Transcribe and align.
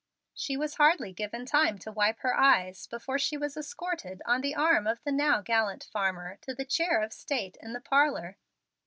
She 0.33 0.57
was 0.57 0.77
hardly 0.81 1.13
given 1.13 1.45
time 1.45 1.77
to 1.77 1.91
wipe 1.91 2.21
her 2.21 2.35
eyes 2.35 2.87
before 2.87 3.19
she 3.19 3.37
was 3.37 3.55
escorted 3.55 4.23
on 4.25 4.41
the 4.41 4.55
arm 4.55 4.87
of 4.87 5.03
the 5.03 5.11
now 5.11 5.41
gallant 5.41 5.83
farmer, 5.83 6.39
to 6.41 6.55
the 6.55 6.65
chair 6.65 7.03
of 7.03 7.13
state 7.13 7.55
in 7.61 7.73
the 7.73 7.81
parlor. 7.81 8.37